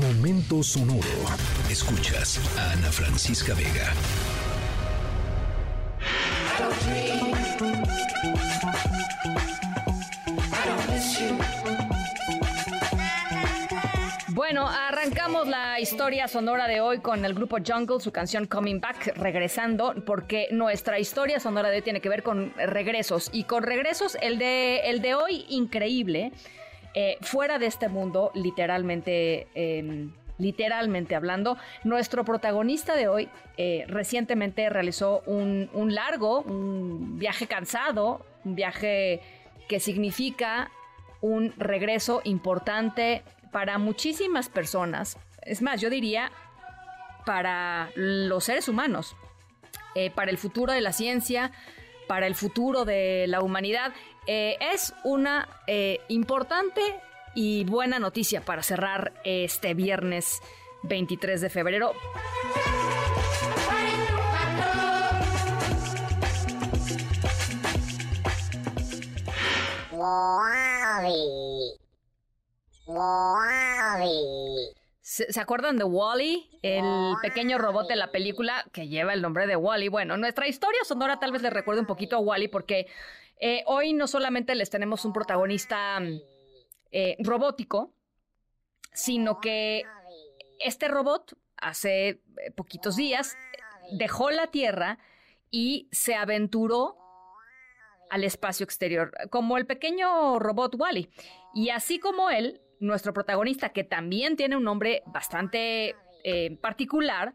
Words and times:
Momento 0.00 0.60
sonoro. 0.64 1.06
Escuchas 1.70 2.40
a 2.58 2.72
Ana 2.72 2.90
Francisca 2.90 3.54
Vega. 3.54 3.92
Bueno, 14.30 14.68
arrancamos 14.68 15.46
la 15.46 15.78
historia 15.78 16.26
sonora 16.26 16.66
de 16.66 16.80
hoy 16.80 16.98
con 16.98 17.24
el 17.24 17.32
grupo 17.32 17.58
Jungle, 17.64 18.00
su 18.00 18.10
canción 18.10 18.46
Coming 18.46 18.80
Back, 18.80 19.16
regresando, 19.16 19.94
porque 20.04 20.48
nuestra 20.50 20.98
historia 20.98 21.38
sonora 21.38 21.70
de 21.70 21.76
hoy 21.76 21.82
tiene 21.82 22.00
que 22.00 22.08
ver 22.08 22.24
con 22.24 22.52
regresos. 22.56 23.30
Y 23.32 23.44
con 23.44 23.62
regresos, 23.62 24.18
el 24.20 24.38
de, 24.38 24.90
el 24.90 25.00
de 25.02 25.14
hoy, 25.14 25.44
increíble, 25.48 26.32
eh, 26.94 27.18
fuera 27.20 27.58
de 27.58 27.66
este 27.66 27.88
mundo, 27.88 28.30
literalmente. 28.34 29.48
Em, 29.54 30.12
literalmente 30.38 31.14
hablando, 31.14 31.56
nuestro 31.84 32.24
protagonista 32.24 32.96
de 32.96 33.08
hoy 33.08 33.28
eh, 33.56 33.84
recientemente 33.86 34.68
realizó 34.68 35.22
un, 35.26 35.68
largo, 35.94 36.40
un 36.40 37.18
viaje 37.18 37.46
cansado, 37.46 38.26
un 38.44 38.56
viaje 38.56 39.20
que 39.68 39.80
significa 39.80 40.70
un 41.20 41.54
regreso 41.56 42.20
importante 42.24 43.22
para 43.52 43.78
muchísimas 43.78 44.48
personas, 44.48 45.16
es 45.42 45.62
más, 45.62 45.80
yo 45.80 45.88
diría 45.88 46.32
para 47.24 47.90
los 47.94 48.44
seres 48.44 48.68
humanos, 48.68 49.16
eh, 49.94 50.10
para 50.10 50.30
el 50.30 50.38
futuro 50.38 50.72
de 50.72 50.80
la 50.80 50.92
ciencia, 50.92 51.52
para 52.08 52.26
el 52.26 52.34
futuro 52.34 52.84
de 52.84 53.26
la 53.28 53.40
humanidad, 53.40 53.92
eh, 54.26 54.56
es 54.60 54.94
una 55.04 55.48
eh, 55.66 56.00
importante 56.08 56.80
y 57.34 57.64
buena 57.64 57.98
noticia 57.98 58.40
para 58.40 58.62
cerrar 58.62 59.12
este 59.24 59.74
viernes 59.74 60.40
23 60.84 61.40
de 61.40 61.50
febrero. 61.50 61.92
¿Se, 75.00 75.40
acuerdan 75.40 75.76
de 75.76 75.84
Wally? 75.84 76.50
el 76.62 77.14
pequeño 77.22 77.58
robot 77.58 77.88
de 77.88 77.96
la 77.96 78.10
película 78.10 78.64
que 78.72 78.88
lleva 78.88 79.12
el 79.12 79.22
nombre 79.22 79.46
de 79.46 79.54
Wally. 79.54 79.88
Bueno, 79.88 80.16
nuestra 80.16 80.48
historia 80.48 80.80
sonora 80.84 81.20
tal 81.20 81.30
vez 81.30 81.42
les 81.42 81.52
recuerde 81.52 81.80
un 81.80 81.86
poquito 81.86 82.16
a 82.16 82.20
Wally 82.20 82.48
porque 82.48 82.86
eh, 83.40 83.62
hoy 83.66 83.92
no 83.92 84.06
solamente 84.06 84.54
les 84.54 84.70
tenemos 84.70 85.04
un 85.04 85.12
protagonista 85.12 86.00
eh, 86.90 87.16
robótico, 87.18 87.92
sino 88.92 89.40
que 89.40 89.82
este 90.60 90.88
robot 90.88 91.36
hace 91.56 92.08
eh, 92.08 92.20
poquitos 92.54 92.96
días 92.96 93.36
dejó 93.92 94.30
la 94.30 94.48
Tierra 94.48 94.98
y 95.50 95.88
se 95.92 96.14
aventuró 96.14 96.96
al 98.10 98.24
espacio 98.24 98.64
exterior, 98.64 99.12
como 99.30 99.56
el 99.58 99.66
pequeño 99.66 100.38
robot 100.38 100.76
Wally. 100.78 101.10
Y 101.54 101.70
así 101.70 101.98
como 101.98 102.30
él, 102.30 102.60
nuestro 102.78 103.12
protagonista, 103.12 103.70
que 103.70 103.82
también 103.82 104.36
tiene 104.36 104.56
un 104.56 104.64
nombre 104.64 105.02
bastante 105.06 105.96
particular, 106.62 107.34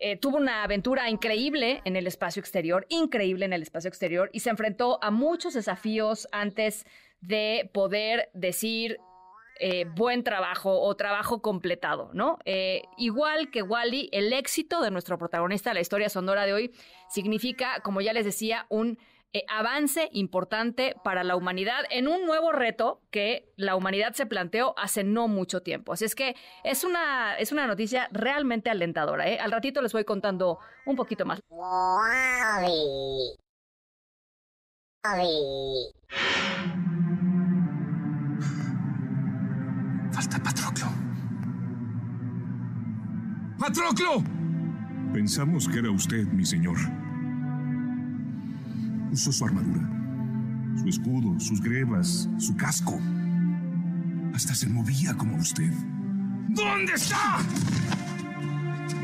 eh, 0.00 0.16
tuvo 0.16 0.38
una 0.38 0.62
aventura 0.62 1.08
increíble 1.10 1.82
en 1.84 1.94
el 1.94 2.06
espacio 2.06 2.40
exterior, 2.40 2.86
increíble 2.88 3.44
en 3.44 3.52
el 3.52 3.62
espacio 3.62 3.88
exterior, 3.88 4.30
y 4.32 4.40
se 4.40 4.50
enfrentó 4.50 4.98
a 5.02 5.10
muchos 5.10 5.54
desafíos 5.54 6.26
antes 6.32 6.86
de 7.20 7.70
poder 7.72 8.30
decir 8.32 8.98
eh, 9.60 9.84
buen 9.94 10.24
trabajo 10.24 10.80
o 10.80 10.96
trabajo 10.96 11.42
completado, 11.42 12.10
¿no? 12.14 12.38
igual 12.96 13.50
que 13.50 13.62
Wally, 13.62 14.08
el 14.10 14.32
éxito 14.32 14.80
de 14.80 14.90
nuestro 14.90 15.18
protagonista, 15.18 15.74
la 15.74 15.80
historia 15.80 16.08
sonora 16.08 16.46
de 16.46 16.54
hoy, 16.54 16.72
significa, 17.10 17.80
como 17.82 18.00
ya 18.00 18.14
les 18.14 18.24
decía, 18.24 18.64
un 18.70 18.98
eh, 19.32 19.44
avance 19.48 20.08
importante 20.12 20.96
para 21.04 21.22
la 21.22 21.36
humanidad 21.36 21.84
en 21.90 22.08
un 22.08 22.26
nuevo 22.26 22.50
reto 22.50 23.00
que 23.12 23.52
la 23.54 23.76
humanidad 23.76 24.12
se 24.12 24.26
planteó 24.26 24.74
hace 24.76 25.04
no 25.04 25.28
mucho 25.28 25.62
tiempo. 25.62 25.92
Así 25.92 26.04
es 26.04 26.16
que 26.16 26.34
es 26.64 26.82
una, 26.82 27.36
es 27.36 27.52
una 27.52 27.68
noticia 27.68 28.08
realmente 28.10 28.70
alentadora. 28.70 29.28
¿eh? 29.28 29.38
Al 29.38 29.52
ratito 29.52 29.82
les 29.82 29.92
voy 29.92 30.04
contando 30.04 30.58
un 30.84 30.96
poquito 30.96 31.24
más. 31.24 31.40
Falta 40.12 40.42
Patroclo. 40.42 40.86
¡Patroclo! 43.60 44.24
Pensamos 45.12 45.68
que 45.68 45.78
era 45.78 45.90
usted, 45.92 46.24
mi 46.26 46.44
señor. 46.44 46.76
Usó 49.12 49.32
su 49.32 49.44
armadura, 49.44 49.88
su 50.80 50.88
escudo, 50.88 51.40
sus 51.40 51.60
grebas, 51.60 52.28
su 52.38 52.56
casco. 52.56 52.98
Hasta 54.34 54.54
se 54.54 54.68
movía 54.68 55.14
como 55.14 55.36
usted. 55.36 55.72
¿Dónde 56.48 56.92
está? 56.94 57.38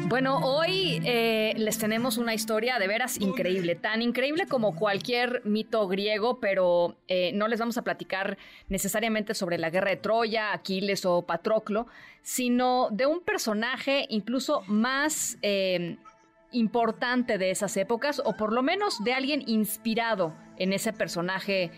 Bueno, 0.08 0.38
hoy 0.38 1.00
eh, 1.04 1.54
les 1.56 1.78
tenemos 1.78 2.16
una 2.16 2.32
historia 2.32 2.78
de 2.78 2.86
veras 2.86 3.20
increíble, 3.20 3.74
tan 3.74 4.02
increíble 4.02 4.46
como 4.46 4.76
cualquier 4.76 5.42
mito 5.44 5.88
griego, 5.88 6.38
pero 6.38 6.96
eh, 7.08 7.32
no 7.34 7.48
les 7.48 7.58
vamos 7.58 7.76
a 7.76 7.82
platicar 7.82 8.38
necesariamente 8.68 9.34
sobre 9.34 9.58
la 9.58 9.70
guerra 9.70 9.90
de 9.90 9.96
Troya, 9.96 10.52
Aquiles 10.52 11.04
o 11.04 11.22
Patroclo, 11.22 11.88
sino 12.22 12.88
de 12.92 13.06
un 13.06 13.20
personaje 13.20 14.06
incluso 14.08 14.62
más 14.68 15.38
eh, 15.42 15.96
importante 16.52 17.38
de 17.38 17.50
esas 17.50 17.76
épocas, 17.76 18.22
o 18.24 18.36
por 18.36 18.52
lo 18.52 18.62
menos 18.62 19.02
de 19.04 19.12
alguien 19.12 19.42
inspirado 19.46 20.34
en 20.58 20.72
ese 20.72 20.92
personaje 20.92 21.70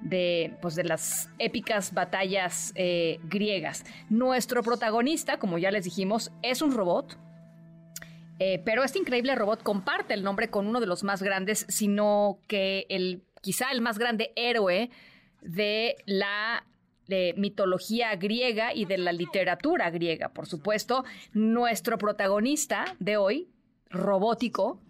de, 0.00 0.56
pues, 0.60 0.74
de 0.74 0.84
las 0.84 1.30
épicas 1.38 1.92
batallas 1.92 2.72
eh, 2.76 3.18
griegas. 3.24 3.84
Nuestro 4.10 4.62
protagonista, 4.62 5.38
como 5.38 5.58
ya 5.58 5.70
les 5.70 5.84
dijimos, 5.84 6.30
es 6.42 6.62
un 6.62 6.72
robot. 6.72 7.18
Eh, 8.38 8.60
pero 8.64 8.82
este 8.82 8.98
increíble 8.98 9.34
robot 9.34 9.62
comparte 9.62 10.12
el 10.12 10.24
nombre 10.24 10.50
con 10.50 10.66
uno 10.66 10.80
de 10.80 10.86
los 10.86 11.04
más 11.04 11.22
grandes, 11.22 11.66
sino 11.68 12.38
que 12.48 12.86
el, 12.88 13.22
quizá 13.40 13.70
el 13.70 13.80
más 13.80 13.98
grande 13.98 14.32
héroe 14.36 14.90
de 15.40 15.96
la 16.06 16.64
mitología 17.36 18.16
griega 18.16 18.72
y 18.74 18.86
de 18.86 18.96
la 18.96 19.12
literatura 19.12 19.90
griega, 19.90 20.30
por 20.30 20.46
supuesto. 20.46 21.04
Nuestro 21.34 21.98
protagonista 21.98 22.96
de 22.98 23.18
hoy 23.18 23.53
robótico, 23.94 24.80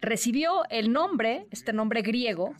recibió 0.00 0.62
el 0.70 0.92
nombre, 0.92 1.46
este 1.50 1.72
nombre 1.72 2.02
griego, 2.02 2.54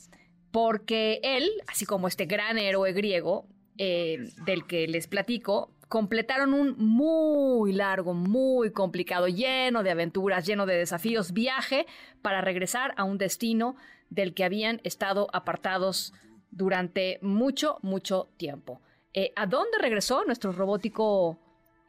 porque 0.51 1.21
él, 1.23 1.49
así 1.69 1.87
como 1.87 2.09
este 2.09 2.27
gran 2.27 2.59
héroe 2.59 2.93
griego 2.93 3.47
eh, 3.79 4.31
del 4.45 4.67
que 4.67 4.89
les 4.89 5.07
platico, 5.07 5.71
completaron 5.89 6.55
un 6.55 6.77
muy 6.79 7.73
largo, 7.73 8.15
muy 8.15 8.71
complicado, 8.71 9.29
lleno 9.29 9.83
de 9.83 9.91
aventuras, 9.91 10.47
lleno 10.47 10.67
de 10.67 10.77
desafíos, 10.77 11.33
viaje 11.33 11.87
para 12.23 12.41
regresar 12.41 12.95
a 12.97 13.05
un 13.05 13.19
destino 13.19 13.77
del 14.09 14.35
que 14.35 14.45
habían 14.45 14.81
estado 14.85 15.29
apartados 15.33 16.13
durante 16.51 17.19
mucho, 17.23 17.79
mucho 17.83 18.29
tiempo. 18.37 18.81
Eh, 19.15 19.33
¿A 19.35 19.47
dónde 19.47 19.79
regresó 19.81 20.25
nuestro 20.25 20.53
robótico 20.53 21.39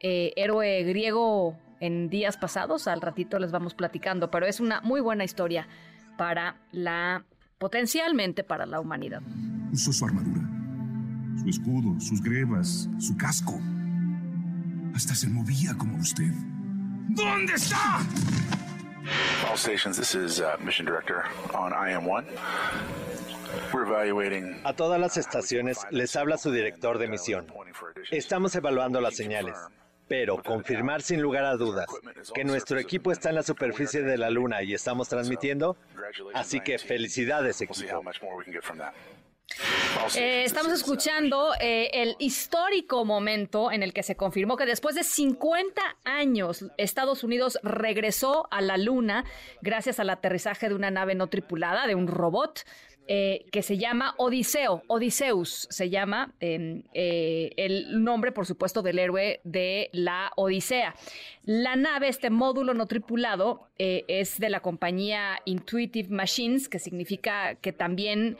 eh, 0.00 0.32
héroe 0.34 0.82
griego 0.82 1.56
en 1.82 2.08
días 2.08 2.36
pasados. 2.36 2.86
Al 2.86 3.00
ratito 3.00 3.38
les 3.40 3.50
vamos 3.50 3.74
platicando, 3.74 4.30
pero 4.30 4.46
es 4.46 4.60
una 4.60 4.80
muy 4.82 5.00
buena 5.00 5.24
historia 5.24 5.66
para 6.16 6.56
la 6.70 7.24
potencialmente 7.58 8.44
para 8.44 8.66
la 8.66 8.80
humanidad. 8.80 9.20
Usó 9.72 9.92
su 9.92 10.04
armadura, 10.04 10.42
su 11.42 11.48
escudo, 11.48 12.00
sus 12.00 12.22
grebas, 12.22 12.88
su 12.98 13.16
casco. 13.16 13.60
Hasta 14.94 15.14
se 15.14 15.28
movía 15.28 15.74
como 15.76 15.98
usted. 15.98 16.32
¿Dónde 17.08 17.54
está? 17.54 17.98
All 19.50 19.58
stations, 19.58 19.96
this 19.96 20.14
is 20.14 20.38
uh, 20.38 20.56
Mission 20.64 20.86
Director 20.86 21.24
on 21.52 21.72
IM-1. 21.72 22.24
We're 23.74 23.84
evaluating... 23.84 24.60
A 24.64 24.72
todas 24.72 25.00
las 25.00 25.16
estaciones 25.16 25.78
les 25.90 26.14
habla 26.14 26.38
su 26.38 26.52
director 26.52 26.98
de 26.98 27.08
misión. 27.08 27.46
Estamos 28.12 28.54
evaluando 28.54 29.00
las 29.00 29.16
señales 29.16 29.56
pero 30.08 30.42
confirmar 30.42 31.02
sin 31.02 31.20
lugar 31.22 31.44
a 31.44 31.56
dudas 31.56 31.86
que 32.34 32.44
nuestro 32.44 32.78
equipo 32.78 33.12
está 33.12 33.30
en 33.30 33.36
la 33.36 33.42
superficie 33.42 34.02
de 34.02 34.18
la 34.18 34.30
Luna 34.30 34.62
y 34.62 34.74
estamos 34.74 35.08
transmitiendo. 35.08 35.76
Así 36.34 36.60
que 36.60 36.78
felicidades, 36.78 37.60
equipo. 37.60 37.80
Eh, 40.16 40.44
estamos 40.44 40.72
escuchando 40.72 41.52
eh, 41.60 41.90
el 41.92 42.16
histórico 42.18 43.04
momento 43.04 43.70
en 43.70 43.82
el 43.82 43.92
que 43.92 44.02
se 44.02 44.16
confirmó 44.16 44.56
que 44.56 44.66
después 44.66 44.94
de 44.94 45.04
50 45.04 45.80
años 46.04 46.64
Estados 46.78 47.22
Unidos 47.22 47.58
regresó 47.62 48.48
a 48.50 48.60
la 48.60 48.78
Luna 48.78 49.24
gracias 49.60 50.00
al 50.00 50.10
aterrizaje 50.10 50.68
de 50.68 50.74
una 50.74 50.90
nave 50.90 51.14
no 51.14 51.26
tripulada, 51.26 51.86
de 51.86 51.94
un 51.94 52.06
robot 52.06 52.64
eh, 53.08 53.46
que 53.50 53.62
se 53.62 53.78
llama 53.78 54.14
Odiseo, 54.16 54.84
Odiseus 54.86 55.66
se 55.70 55.90
llama 55.90 56.34
em, 56.38 56.84
eh, 56.94 57.50
el 57.56 58.02
nombre, 58.04 58.30
por 58.30 58.46
supuesto, 58.46 58.80
del 58.80 59.00
héroe 59.00 59.40
de 59.42 59.90
la 59.92 60.30
Odisea. 60.36 60.94
La 61.44 61.74
nave, 61.74 62.08
este 62.08 62.30
módulo 62.30 62.74
no 62.74 62.86
tripulado, 62.86 63.68
eh, 63.78 64.04
es 64.06 64.38
de 64.38 64.50
la 64.50 64.60
compañía 64.60 65.40
Intuitive 65.44 66.10
Machines, 66.10 66.68
que 66.68 66.78
significa 66.78 67.56
que 67.56 67.72
también 67.72 68.36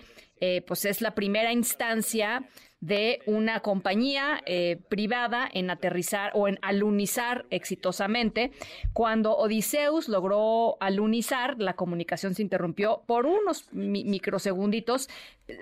pues 0.67 0.85
es 0.87 1.00
la 1.00 1.15
primera 1.15 1.53
instancia 1.53 2.49
de 2.82 3.20
una 3.26 3.61
compañía 3.61 4.43
eh, 4.44 4.81
privada 4.88 5.49
en 5.50 5.70
aterrizar 5.70 6.32
o 6.34 6.49
en 6.49 6.58
alunizar 6.62 7.46
exitosamente. 7.50 8.50
Cuando 8.93 9.37
Odiseus 9.37 10.08
logró 10.08 10.76
alunizar, 10.81 11.61
la 11.61 11.75
comunicación 11.75 12.34
se 12.34 12.43
interrumpió 12.43 13.05
por 13.06 13.25
unos 13.26 13.73
microsegunditos. 13.73 15.08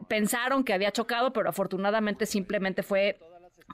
Pensaron 0.09 0.65
que 0.65 0.73
había 0.73 0.93
chocado, 0.93 1.35
pero 1.35 1.51
afortunadamente 1.51 2.25
simplemente 2.25 2.83
fue 2.83 3.19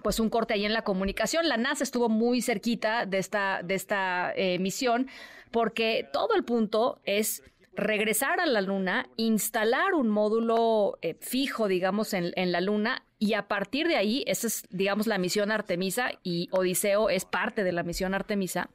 pues 0.02 0.18
un 0.18 0.28
corte 0.28 0.54
ahí 0.54 0.64
en 0.64 0.72
la 0.72 0.82
comunicación. 0.82 1.48
La 1.48 1.56
NASA 1.56 1.84
estuvo 1.84 2.08
muy 2.08 2.42
cerquita 2.42 3.06
de 3.06 3.18
esta, 3.18 3.62
de 3.62 3.76
esta 3.76 4.32
eh, 4.34 4.58
misión 4.58 5.06
porque 5.52 6.08
todo 6.12 6.34
el 6.34 6.42
punto 6.42 7.00
es 7.04 7.44
regresar 7.76 8.40
a 8.40 8.46
la 8.46 8.60
Luna, 8.60 9.08
instalar 9.16 9.94
un 9.94 10.08
módulo 10.08 10.98
eh, 11.02 11.16
fijo, 11.20 11.68
digamos, 11.68 12.14
en, 12.14 12.32
la 12.52 12.60
Luna, 12.60 13.02
y 13.18 13.34
a 13.34 13.48
partir 13.48 13.88
de 13.88 13.96
ahí, 13.96 14.24
esa 14.26 14.46
es, 14.46 14.64
digamos, 14.70 15.06
la 15.06 15.18
misión 15.18 15.50
Artemisa, 15.50 16.10
y 16.22 16.48
Odiseo 16.52 17.10
es 17.10 17.24
parte 17.24 17.64
de 17.64 17.72
la 17.72 17.82
misión 17.82 18.14
Artemisa, 18.14 18.70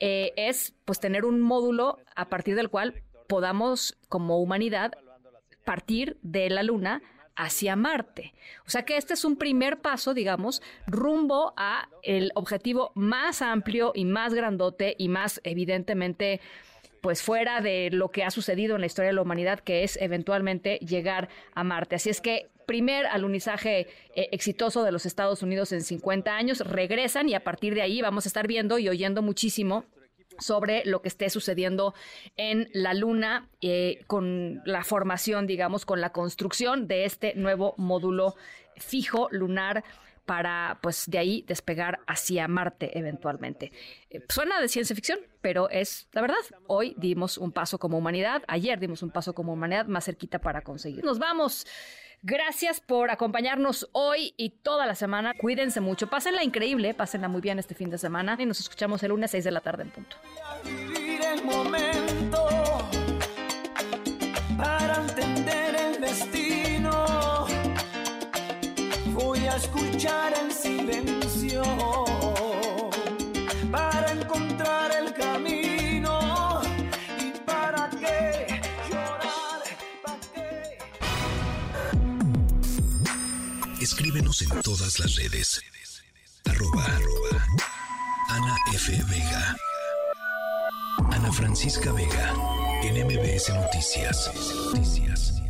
eh, 0.00 0.32
es 0.36 0.74
pues 0.84 1.00
tener 1.00 1.24
un 1.24 1.40
módulo 1.40 1.98
a 2.16 2.28
partir 2.28 2.56
del 2.56 2.68
cual 2.68 3.02
podamos, 3.28 3.96
como 4.08 4.40
humanidad, 4.40 4.92
partir 5.64 6.18
de 6.22 6.50
la 6.50 6.62
Luna 6.62 7.02
hacia 7.36 7.74
Marte. 7.74 8.34
O 8.66 8.70
sea 8.70 8.84
que 8.84 8.96
este 8.96 9.14
es 9.14 9.24
un 9.24 9.36
primer 9.36 9.80
paso, 9.80 10.14
digamos, 10.14 10.62
rumbo 10.86 11.52
a 11.56 11.88
el 12.02 12.30
objetivo 12.34 12.92
más 12.94 13.42
amplio 13.42 13.92
y 13.94 14.04
más 14.04 14.34
grandote 14.34 14.94
y 14.98 15.08
más 15.08 15.40
evidentemente 15.44 16.40
pues 17.04 17.20
fuera 17.20 17.60
de 17.60 17.90
lo 17.92 18.10
que 18.10 18.24
ha 18.24 18.30
sucedido 18.30 18.76
en 18.76 18.80
la 18.80 18.86
historia 18.86 19.10
de 19.10 19.12
la 19.12 19.20
humanidad, 19.20 19.60
que 19.60 19.84
es 19.84 19.98
eventualmente 20.00 20.78
llegar 20.78 21.28
a 21.54 21.62
Marte. 21.62 21.96
Así 21.96 22.08
es 22.08 22.22
que 22.22 22.48
primer 22.64 23.04
alunizaje 23.04 23.88
eh, 24.14 24.30
exitoso 24.32 24.82
de 24.82 24.90
los 24.90 25.04
Estados 25.04 25.42
Unidos 25.42 25.72
en 25.72 25.82
50 25.82 26.34
años, 26.34 26.60
regresan 26.60 27.28
y 27.28 27.34
a 27.34 27.44
partir 27.44 27.74
de 27.74 27.82
ahí 27.82 28.00
vamos 28.00 28.24
a 28.24 28.30
estar 28.30 28.46
viendo 28.46 28.78
y 28.78 28.88
oyendo 28.88 29.20
muchísimo 29.20 29.84
sobre 30.38 30.82
lo 30.86 31.02
que 31.02 31.08
esté 31.08 31.28
sucediendo 31.28 31.92
en 32.38 32.70
la 32.72 32.94
Luna 32.94 33.50
eh, 33.60 34.00
con 34.06 34.62
la 34.64 34.82
formación, 34.82 35.46
digamos, 35.46 35.84
con 35.84 36.00
la 36.00 36.10
construcción 36.10 36.88
de 36.88 37.04
este 37.04 37.34
nuevo 37.34 37.74
módulo 37.76 38.34
fijo 38.78 39.28
lunar 39.30 39.84
para 40.24 40.78
pues 40.82 41.04
de 41.06 41.18
ahí 41.18 41.44
despegar 41.46 42.00
hacia 42.06 42.48
Marte 42.48 42.98
eventualmente. 42.98 43.72
Eh, 44.10 44.20
suena 44.28 44.60
de 44.60 44.68
ciencia 44.68 44.96
ficción, 44.96 45.18
pero 45.40 45.68
es 45.70 46.08
la 46.12 46.20
verdad. 46.20 46.36
Hoy 46.66 46.94
dimos 46.98 47.38
un 47.38 47.52
paso 47.52 47.78
como 47.78 47.98
humanidad, 47.98 48.42
ayer 48.48 48.78
dimos 48.78 49.02
un 49.02 49.10
paso 49.10 49.34
como 49.34 49.52
humanidad 49.52 49.86
más 49.86 50.04
cerquita 50.04 50.38
para 50.38 50.62
conseguir. 50.62 51.04
Nos 51.04 51.18
vamos. 51.18 51.66
Gracias 52.26 52.80
por 52.80 53.10
acompañarnos 53.10 53.90
hoy 53.92 54.32
y 54.38 54.48
toda 54.48 54.86
la 54.86 54.94
semana. 54.94 55.34
Cuídense 55.34 55.82
mucho, 55.82 56.06
pásenla 56.06 56.42
increíble, 56.42 56.94
pásenla 56.94 57.28
muy 57.28 57.42
bien 57.42 57.58
este 57.58 57.74
fin 57.74 57.90
de 57.90 57.98
semana 57.98 58.34
y 58.38 58.46
nos 58.46 58.60
escuchamos 58.60 59.02
el 59.02 59.10
lunes 59.10 59.30
6 59.30 59.44
de 59.44 59.50
la 59.50 59.60
tarde 59.60 59.82
en 59.82 59.90
punto. 59.90 60.16
Escuchar 70.04 70.34
en 70.38 70.52
silencio 70.52 71.62
para 73.70 74.12
encontrar 74.12 74.94
el 74.96 75.14
camino 75.14 76.60
y 77.18 77.32
para 77.40 77.88
qué 77.90 78.60
llorar, 78.90 79.62
para 80.02 80.20
qué. 80.34 80.78
Escríbenos 83.80 84.42
en 84.42 84.60
todas 84.60 84.98
las 84.98 85.16
redes. 85.16 85.62
Arroba, 86.44 86.84
arroba. 86.84 87.46
Ana 88.28 88.56
F. 88.74 88.92
Vega. 89.08 89.56
Ana 91.12 91.32
Francisca 91.32 91.92
Vega. 91.92 92.34
En 92.82 93.06
MBS 93.06 93.48
Noticias. 93.54 94.30
Noticias. 94.66 95.43